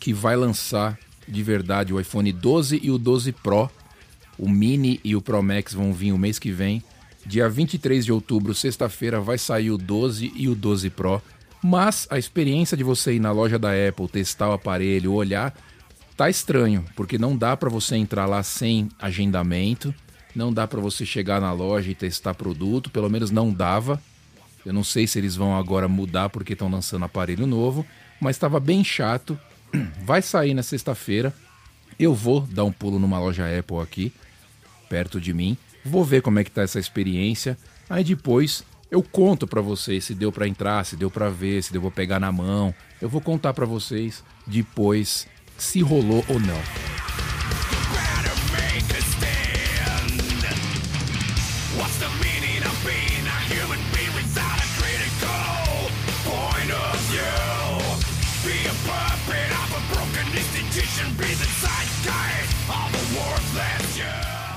que 0.00 0.12
vai 0.12 0.36
lançar 0.36 0.98
de 1.26 1.42
verdade 1.42 1.92
o 1.92 2.00
iPhone 2.00 2.32
12 2.32 2.80
e 2.82 2.90
o 2.90 2.98
12 2.98 3.32
Pro. 3.32 3.70
O 4.38 4.48
Mini 4.48 5.00
e 5.04 5.14
o 5.14 5.20
Pro 5.20 5.42
Max 5.42 5.74
vão 5.74 5.92
vir 5.92 6.12
o 6.12 6.18
mês 6.18 6.38
que 6.38 6.50
vem. 6.50 6.82
Dia 7.24 7.48
23 7.48 8.04
de 8.04 8.12
outubro, 8.12 8.54
sexta-feira, 8.54 9.20
vai 9.20 9.38
sair 9.38 9.70
o 9.70 9.78
12 9.78 10.32
e 10.34 10.48
o 10.48 10.54
12 10.54 10.90
Pro. 10.90 11.22
Mas 11.62 12.08
a 12.10 12.18
experiência 12.18 12.76
de 12.76 12.82
você 12.82 13.14
ir 13.14 13.20
na 13.20 13.30
loja 13.30 13.58
da 13.58 13.70
Apple, 13.70 14.08
testar 14.08 14.48
o 14.48 14.52
aparelho, 14.52 15.12
olhar, 15.12 15.56
tá 16.16 16.28
estranho, 16.28 16.84
porque 16.96 17.18
não 17.18 17.36
dá 17.36 17.56
para 17.56 17.70
você 17.70 17.94
entrar 17.96 18.26
lá 18.26 18.42
sem 18.42 18.88
agendamento, 18.98 19.94
não 20.34 20.52
dá 20.52 20.66
para 20.66 20.80
você 20.80 21.06
chegar 21.06 21.40
na 21.40 21.52
loja 21.52 21.90
e 21.90 21.94
testar 21.94 22.34
produto, 22.34 22.90
pelo 22.90 23.08
menos 23.08 23.30
não 23.30 23.52
dava. 23.52 24.02
Eu 24.64 24.72
não 24.72 24.82
sei 24.82 25.06
se 25.06 25.18
eles 25.18 25.36
vão 25.36 25.56
agora 25.56 25.86
mudar 25.86 26.28
porque 26.30 26.54
estão 26.54 26.70
lançando 26.70 27.04
aparelho 27.04 27.46
novo, 27.46 27.86
mas 28.20 28.36
estava 28.36 28.58
bem 28.58 28.82
chato. 28.82 29.38
Vai 30.04 30.22
sair 30.22 30.54
na 30.54 30.62
sexta-feira. 30.62 31.32
Eu 31.98 32.14
vou 32.14 32.40
dar 32.40 32.64
um 32.64 32.72
pulo 32.72 32.98
numa 32.98 33.18
loja 33.18 33.46
Apple 33.46 33.78
aqui, 33.78 34.12
perto 34.88 35.20
de 35.20 35.32
mim. 35.32 35.56
Vou 35.84 36.04
ver 36.04 36.22
como 36.22 36.38
é 36.38 36.44
que 36.44 36.50
tá 36.50 36.62
essa 36.62 36.78
experiência. 36.78 37.56
Aí 37.88 38.04
depois 38.04 38.64
eu 38.90 39.02
conto 39.02 39.46
para 39.46 39.60
vocês 39.60 40.04
se 40.04 40.14
deu 40.14 40.30
para 40.30 40.46
entrar, 40.46 40.84
se 40.84 40.96
deu 40.96 41.10
para 41.10 41.28
ver, 41.28 41.62
se 41.62 41.72
deu 41.72 41.80
para 41.80 41.90
pegar 41.90 42.20
na 42.20 42.30
mão. 42.30 42.74
Eu 43.00 43.08
vou 43.08 43.20
contar 43.20 43.54
para 43.54 43.66
vocês 43.66 44.22
depois 44.46 45.26
se 45.56 45.80
rolou 45.80 46.24
ou 46.28 46.38
não. 46.38 46.91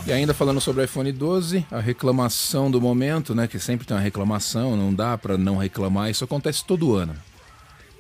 E 0.08 0.14
ainda 0.14 0.36
falando 0.36 0.62
sobre 0.62 0.84
o 0.84 0.86
iPhone 0.86 1.12
12, 1.12 1.66
a 1.72 1.80
reclamação 1.80 2.70
do 2.70 2.80
momento, 2.80 3.34
né? 3.34 3.48
Que 3.48 3.58
sempre 3.58 3.88
tem 3.88 3.98
uma 3.98 4.04
reclamação, 4.04 4.78
não 4.78 4.94
dá 4.94 5.18
para 5.18 5.36
não 5.36 5.58
reclamar, 5.58 6.12
isso 6.12 6.24
acontece 6.24 6.64
todo 6.64 6.94
ano. 6.94 7.16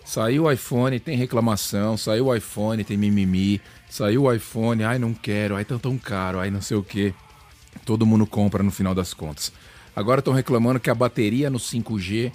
Saiu 0.05 0.43
o 0.43 0.51
iPhone, 0.51 0.99
tem 0.99 1.17
reclamação, 1.17 1.97
saiu 1.97 2.27
o 2.27 2.35
iPhone, 2.35 2.83
tem 2.83 2.95
mimimi, 2.95 3.59
saiu 3.89 4.25
o 4.25 4.31
iPhone, 4.31 4.83
ai 4.83 4.99
não 4.99 5.15
quero, 5.15 5.55
ai 5.55 5.65
tão 5.65 5.79
tão 5.79 5.97
caro, 5.97 6.39
ai 6.39 6.51
não 6.51 6.61
sei 6.61 6.77
o 6.77 6.83
que. 6.83 7.11
Todo 7.83 8.05
mundo 8.05 8.27
compra 8.27 8.61
no 8.61 8.69
final 8.69 8.93
das 8.93 9.11
contas. 9.11 9.51
Agora 9.95 10.19
estão 10.19 10.33
reclamando 10.33 10.79
que 10.79 10.91
a 10.91 10.95
bateria 10.95 11.49
no 11.49 11.57
5G 11.57 12.31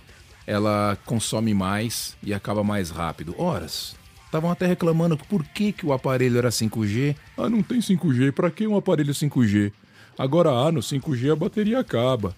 ela 0.49 0.99
consome 1.07 1.55
mais 1.55 2.17
e 2.25 2.35
acaba 2.35 2.65
mais 2.65 2.91
rápido. 2.91 3.37
Horas, 3.39 3.95
Estavam 4.31 4.49
até 4.49 4.65
reclamando 4.65 5.17
por 5.17 5.45
que, 5.45 5.73
que 5.73 5.85
o 5.85 5.93
aparelho 5.93 6.39
era 6.39 6.51
5G. 6.51 7.17
Ah, 7.37 7.51
não 7.51 7.65
tem 7.65 7.81
5G, 7.81 8.31
para 8.31 8.49
que 8.49 8.65
um 8.65 8.77
aparelho 8.77 9.13
5G? 9.13 9.73
Agora, 10.17 10.51
ah, 10.51 10.71
no 10.71 10.79
5G 10.79 11.33
a 11.33 11.35
bateria 11.35 11.81
acaba. 11.81 12.33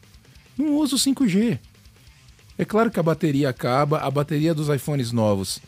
Não 0.56 0.74
uso 0.76 0.96
5G. 0.96 1.58
É 2.56 2.64
claro 2.64 2.90
que 2.90 2.98
a 2.98 3.02
bateria 3.02 3.50
acaba, 3.50 3.98
a 3.98 4.10
bateria 4.10 4.54
dos 4.54 4.70
iPhones 4.70 5.12
novos 5.12 5.60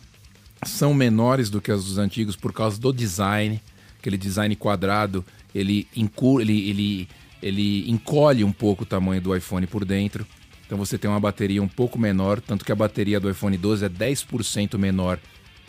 são 0.65 0.95
menores 0.95 1.51
do 1.51 1.61
que 1.61 1.71
as 1.71 1.85
dos 1.85 1.99
antigos 1.99 2.37
por 2.37 2.55
causa 2.55 2.81
do 2.81 2.91
design, 2.91 3.61
aquele 3.99 4.17
design 4.17 4.57
quadrado, 4.57 5.23
ele, 5.55 5.87
ele, 5.95 6.71
ele, 6.71 7.09
ele 7.43 7.91
encolhe 7.91 8.43
um 8.43 8.53
pouco 8.53 8.85
o 8.85 8.87
tamanho 8.87 9.21
do 9.21 9.37
iPhone 9.37 9.67
por 9.67 9.85
dentro. 9.85 10.27
Então 10.65 10.79
você 10.79 10.97
tem 10.97 11.11
uma 11.11 11.21
bateria 11.21 11.63
um 11.63 11.69
pouco 11.69 11.99
menor, 11.99 12.41
tanto 12.41 12.65
que 12.65 12.73
a 12.73 12.75
bateria 12.75 13.21
do 13.21 13.29
iPhone 13.29 13.59
12 13.59 13.85
é 13.85 13.89
10% 13.91 14.79
menor 14.79 15.21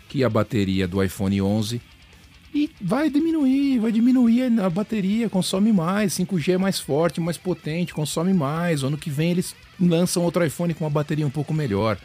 que 0.07 0.24
a 0.24 0.29
bateria 0.29 0.88
do 0.88 1.03
iPhone 1.03 1.41
11. 1.41 1.81
E 2.53 2.69
vai 2.79 3.09
diminuir, 3.09 3.79
vai 3.79 3.91
diminuir 3.91 4.59
a 4.62 4.69
bateria, 4.69 5.29
consome 5.29 5.74
mais, 5.74 6.13
5G 6.13 6.53
é 6.53 6.57
mais 6.57 6.79
forte, 6.79 7.19
mais 7.19 7.38
potente, 7.38 7.93
consome 7.93 8.33
mais. 8.33 8.83
Ano 8.83 8.97
que 8.97 9.09
vem 9.09 9.31
eles 9.31 9.53
lançam 9.79 10.24
outro 10.24 10.45
iPhone 10.45 10.74
com 10.74 10.85
uma 10.85 10.89
bateria 10.89 11.27
um 11.27 11.31
pouco 11.31 11.53
melhor. 11.53 11.97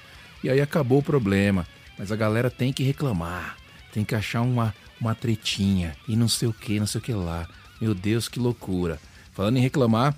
E 0.42 0.50
aí 0.50 0.61
acabou 0.61 0.99
o 0.99 1.02
problema. 1.02 1.66
Mas 1.97 2.11
a 2.11 2.16
galera 2.16 2.50
tem 2.50 2.73
que 2.73 2.83
reclamar, 2.83 3.57
tem 3.92 4.04
que 4.04 4.14
achar 4.14 4.40
uma, 4.40 4.75
uma 5.00 5.14
tretinha 5.14 5.95
e 6.09 6.16
não 6.16 6.28
sei 6.28 6.49
o 6.49 6.52
que, 6.52 6.80
não 6.80 6.87
sei 6.87 6.99
o 6.99 7.04
que 7.04 7.12
lá. 7.12 7.47
Meu 7.80 7.95
Deus, 7.95 8.26
que 8.26 8.40
loucura. 8.40 8.99
Falando 9.33 9.59
em 9.59 9.61
reclamar, 9.61 10.16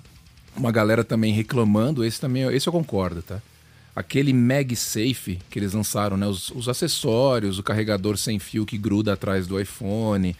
uma 0.55 0.71
galera 0.71 1.03
também 1.03 1.33
reclamando, 1.33 2.03
esse 2.03 2.19
também, 2.19 2.43
esse 2.55 2.67
eu 2.67 2.73
concordo, 2.73 3.21
tá? 3.21 3.41
Aquele 3.95 4.33
MagSafe 4.33 5.39
que 5.49 5.59
eles 5.59 5.73
lançaram, 5.73 6.17
né? 6.17 6.25
Os, 6.25 6.49
os, 6.51 6.67
acessórios, 6.67 7.59
o 7.59 7.63
carregador 7.63 8.17
sem 8.17 8.39
fio 8.39 8.65
que 8.65 8.77
gruda 8.77 9.13
atrás 9.13 9.45
do 9.45 9.59
iPhone, 9.59 10.35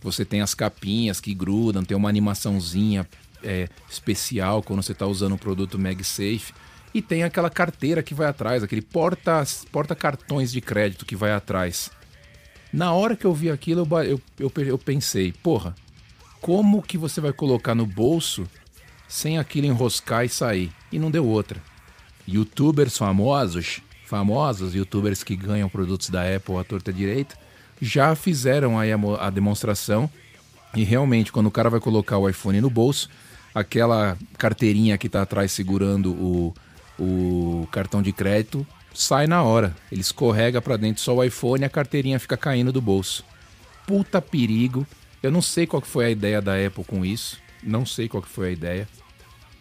você 0.00 0.24
tem 0.24 0.40
as 0.40 0.54
capinhas 0.54 1.20
que 1.20 1.34
grudam, 1.34 1.84
tem 1.84 1.96
uma 1.96 2.08
animaçãozinha 2.08 3.08
é, 3.42 3.68
especial 3.90 4.62
quando 4.62 4.82
você 4.82 4.92
está 4.92 5.06
usando 5.06 5.34
o 5.34 5.38
produto 5.38 5.78
MagSafe. 5.78 6.52
E 6.94 7.02
tem 7.02 7.22
aquela 7.22 7.50
carteira 7.50 8.02
que 8.02 8.14
vai 8.14 8.26
atrás, 8.26 8.62
aquele 8.62 8.80
porta, 8.80 9.44
porta 9.70 9.94
cartões 9.94 10.50
de 10.50 10.60
crédito 10.60 11.04
que 11.04 11.16
vai 11.16 11.32
atrás. 11.32 11.90
Na 12.72 12.92
hora 12.92 13.16
que 13.16 13.26
eu 13.26 13.34
vi 13.34 13.50
aquilo, 13.50 13.86
eu, 13.90 14.04
eu, 14.04 14.22
eu, 14.38 14.52
eu 14.64 14.78
pensei, 14.78 15.32
porra, 15.32 15.74
como 16.40 16.82
que 16.82 16.96
você 16.96 17.20
vai 17.20 17.32
colocar 17.32 17.74
no 17.74 17.86
bolso 17.86 18.48
sem 19.06 19.38
aquilo 19.38 19.66
enroscar 19.66 20.24
e 20.24 20.28
sair? 20.28 20.72
E 20.90 20.98
não 20.98 21.10
deu 21.10 21.26
outra 21.26 21.60
youtubers 22.28 22.98
famosos, 22.98 23.80
famosos 24.04 24.74
youtubers 24.74 25.24
que 25.24 25.34
ganham 25.34 25.68
produtos 25.68 26.10
da 26.10 26.22
Apple 26.36 26.56
à 26.56 26.64
torta 26.64 26.92
direita, 26.92 27.34
já 27.80 28.14
fizeram 28.14 28.78
aí 28.78 28.92
a, 28.92 28.98
a 29.18 29.30
demonstração 29.30 30.10
e 30.74 30.84
realmente 30.84 31.32
quando 31.32 31.46
o 31.46 31.50
cara 31.50 31.70
vai 31.70 31.80
colocar 31.80 32.18
o 32.18 32.28
iPhone 32.28 32.60
no 32.60 32.68
bolso, 32.68 33.08
aquela 33.54 34.18
carteirinha 34.36 34.98
que 34.98 35.06
está 35.06 35.22
atrás 35.22 35.50
segurando 35.52 36.12
o, 36.12 36.54
o 36.98 37.66
cartão 37.72 38.02
de 38.02 38.12
crédito 38.12 38.66
sai 38.92 39.26
na 39.26 39.42
hora. 39.42 39.74
Ele 39.90 40.02
escorrega 40.02 40.60
para 40.60 40.76
dentro 40.76 41.02
só 41.02 41.14
o 41.14 41.24
iPhone 41.24 41.62
e 41.62 41.64
a 41.64 41.70
carteirinha 41.70 42.18
fica 42.18 42.36
caindo 42.36 42.72
do 42.72 42.82
bolso. 42.82 43.24
Puta 43.86 44.20
perigo. 44.20 44.86
Eu 45.22 45.30
não 45.30 45.40
sei 45.40 45.66
qual 45.66 45.80
foi 45.80 46.06
a 46.06 46.10
ideia 46.10 46.42
da 46.42 46.54
Apple 46.54 46.84
com 46.84 47.04
isso. 47.04 47.38
Não 47.62 47.86
sei 47.86 48.08
qual 48.08 48.22
foi 48.22 48.48
a 48.48 48.52
ideia 48.52 48.88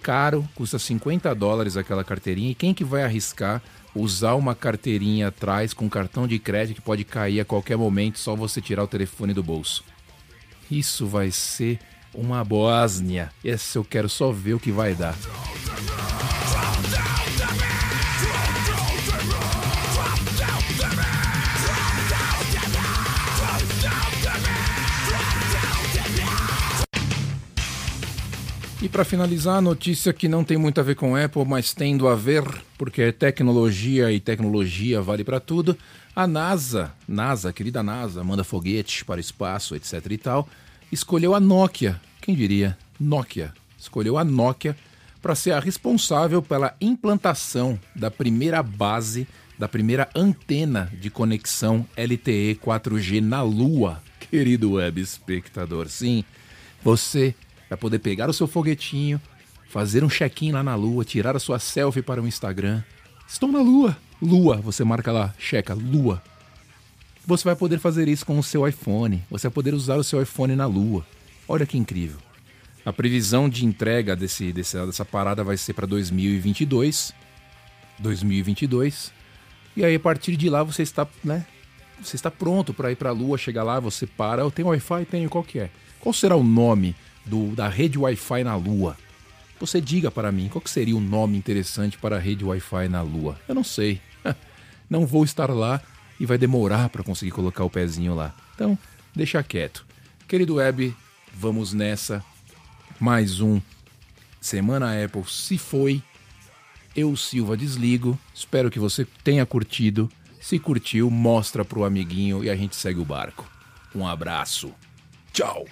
caro, 0.07 0.47
custa 0.55 0.79
50 0.79 1.35
dólares 1.35 1.75
aquela 1.75 2.01
carteirinha. 2.01 2.51
E 2.51 2.55
quem 2.55 2.73
que 2.73 2.85
vai 2.85 3.03
arriscar 3.03 3.61
usar 3.93 4.35
uma 4.35 4.55
carteirinha 4.55 5.27
atrás 5.27 5.73
com 5.73 5.89
cartão 5.89 6.25
de 6.25 6.39
crédito 6.39 6.77
que 6.77 6.81
pode 6.81 7.03
cair 7.03 7.41
a 7.41 7.45
qualquer 7.45 7.75
momento 7.75 8.17
só 8.17 8.33
você 8.33 8.61
tirar 8.61 8.85
o 8.85 8.87
telefone 8.87 9.33
do 9.33 9.43
bolso? 9.43 9.83
Isso 10.71 11.05
vai 11.05 11.29
ser 11.29 11.77
uma 12.13 12.41
Bósnia. 12.41 13.31
Esse 13.43 13.77
eu 13.77 13.83
quero 13.83 14.07
só 14.07 14.31
ver 14.31 14.53
o 14.53 14.59
que 14.61 14.71
vai 14.71 14.95
dar. 14.95 15.13
E 28.79 28.87
para 28.87 29.03
finalizar, 29.03 29.59
notícia 29.59 30.13
que 30.13 30.27
não 30.27 30.43
tem 30.43 30.55
muito 30.55 30.79
a 30.79 30.83
ver 30.83 30.95
com 30.95 31.15
Apple, 31.15 31.43
mas 31.45 31.73
tendo 31.73 32.07
a 32.07 32.15
ver, 32.15 32.43
porque 32.77 33.01
é 33.01 33.11
tecnologia 33.11 34.11
e 34.11 34.19
tecnologia 34.19 35.01
vale 35.01 35.23
para 35.23 35.39
tudo. 35.39 35.75
A 36.15 36.27
NASA, 36.27 36.93
NASA, 37.07 37.51
querida 37.51 37.81
NASA, 37.81 38.23
manda 38.23 38.43
foguete 38.43 39.03
para 39.03 39.17
o 39.17 39.19
espaço, 39.19 39.75
etc 39.75 40.05
e 40.11 40.17
tal, 40.17 40.47
escolheu 40.91 41.33
a 41.33 41.39
Nokia. 41.39 41.99
Quem 42.21 42.35
diria? 42.35 42.77
Nokia. 42.99 43.51
Escolheu 43.79 44.15
a 44.15 44.23
Nokia 44.23 44.77
para 45.23 45.33
ser 45.33 45.53
a 45.53 45.59
responsável 45.59 46.39
pela 46.39 46.75
implantação 46.79 47.79
da 47.95 48.11
primeira 48.11 48.61
base, 48.61 49.27
da 49.57 49.67
primeira 49.67 50.07
antena 50.15 50.91
de 51.01 51.09
conexão 51.09 51.83
LTE 51.97 52.59
4G 52.63 53.21
na 53.21 53.41
Lua. 53.41 54.03
Querido 54.29 54.73
web 54.73 55.01
espectador, 55.01 55.89
sim, 55.89 56.23
você 56.83 57.33
vai 57.69 57.77
poder 57.77 57.99
pegar 57.99 58.29
o 58.29 58.33
seu 58.33 58.47
foguetinho, 58.47 59.21
fazer 59.69 60.03
um 60.03 60.09
check-in 60.09 60.51
lá 60.51 60.63
na 60.63 60.75
Lua, 60.75 61.03
tirar 61.03 61.35
a 61.35 61.39
sua 61.39 61.59
selfie 61.59 62.01
para 62.01 62.21
o 62.21 62.27
Instagram. 62.27 62.83
Estou 63.27 63.51
na 63.51 63.61
Lua. 63.61 63.97
Lua, 64.21 64.57
você 64.57 64.83
marca 64.83 65.11
lá, 65.11 65.33
checa, 65.37 65.73
Lua. 65.73 66.21
Você 67.25 67.43
vai 67.43 67.55
poder 67.55 67.77
fazer 67.77 68.07
isso 68.07 68.25
com 68.25 68.39
o 68.39 68.43
seu 68.43 68.67
iPhone. 68.67 69.21
Você 69.29 69.47
vai 69.47 69.53
poder 69.53 69.73
usar 69.73 69.95
o 69.97 70.03
seu 70.03 70.21
iPhone 70.21 70.55
na 70.55 70.65
Lua. 70.65 71.05
Olha 71.47 71.65
que 71.65 71.77
incrível. 71.77 72.19
A 72.85 72.93
previsão 72.93 73.49
de 73.49 73.65
entrega 73.65 74.15
desse, 74.15 74.53
desse 74.53 74.77
dessa 74.85 75.03
parada 75.03 75.43
vai 75.43 75.57
ser 75.57 75.73
para 75.73 75.85
2022. 75.85 77.13
2022. 77.99 79.11
E 79.75 79.83
aí, 79.83 79.95
a 79.95 79.99
partir 79.99 80.37
de 80.37 80.49
lá, 80.49 80.63
você 80.63 80.83
está, 80.83 81.05
né? 81.23 81.45
Você 82.01 82.15
está 82.15 82.31
pronto 82.31 82.73
para 82.73 82.91
ir 82.91 82.95
para 82.95 83.09
a 83.09 83.11
Lua, 83.13 83.37
chegar 83.37 83.63
lá, 83.63 83.79
você 83.79 84.07
para. 84.07 84.41
Eu 84.41 84.49
tenho 84.49 84.69
Wi-Fi? 84.69 85.05
Tenho. 85.05 85.29
Qual 85.29 85.43
que 85.43 85.59
é? 85.59 85.69
Qual 85.99 86.13
será 86.13 86.35
o 86.35 86.43
nome 86.43 86.95
do, 87.27 87.55
da 87.55 87.67
rede 87.67 87.97
Wi-Fi 87.97 88.43
na 88.43 88.55
Lua. 88.55 88.97
Você 89.59 89.81
diga 89.81 90.11
para 90.11 90.31
mim 90.31 90.49
qual 90.49 90.61
seria 90.65 90.95
o 90.95 91.01
nome 91.01 91.37
interessante 91.37 91.97
para 91.97 92.17
a 92.17 92.19
rede 92.19 92.45
Wi-Fi 92.45 92.87
na 92.89 93.01
Lua. 93.01 93.39
Eu 93.47 93.55
não 93.55 93.63
sei. 93.63 94.01
Não 94.89 95.05
vou 95.05 95.25
estar 95.25 95.49
lá 95.49 95.81
e 96.17 96.25
vai 96.25 96.37
demorar 96.37 96.87
para 96.87 97.03
conseguir 97.03 97.31
colocar 97.31 97.65
o 97.65 97.69
pezinho 97.69 98.15
lá. 98.15 98.33
Então, 98.55 98.79
deixa 99.13 99.43
quieto. 99.43 99.85
Querido 100.25 100.55
Web, 100.55 100.95
vamos 101.33 101.73
nessa. 101.73 102.23
Mais 102.97 103.41
um 103.41 103.59
Semana 104.39 105.03
Apple 105.03 105.23
se 105.27 105.57
foi. 105.57 106.01
Eu, 106.95 107.15
Silva, 107.17 107.57
desligo. 107.57 108.17
Espero 108.33 108.71
que 108.71 108.79
você 108.79 109.05
tenha 109.23 109.45
curtido. 109.45 110.09
Se 110.39 110.57
curtiu, 110.57 111.11
mostra 111.11 111.65
pro 111.65 111.83
amiguinho 111.83 112.43
e 112.43 112.49
a 112.49 112.55
gente 112.55 112.75
segue 112.75 112.99
o 112.99 113.05
barco. 113.05 113.45
Um 113.93 114.07
abraço. 114.07 114.73
Tchau. 115.33 115.65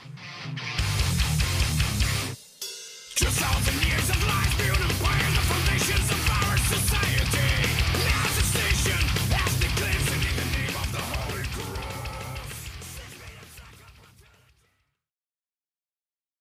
Two 3.15 3.27
thousand 3.27 3.81
years 3.87 4.09
of 4.09 4.27
life, 4.27 4.57
beautiful. 4.57 4.84